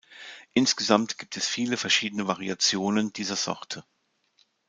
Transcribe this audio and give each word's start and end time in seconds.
Insgesamt 0.55 1.19
gibt 1.19 1.37
es 1.37 1.47
viele 1.47 1.77
verschiedene 1.77 2.25
Variationen 2.25 3.13
dieser 3.13 3.35
Sorte. 3.35 3.83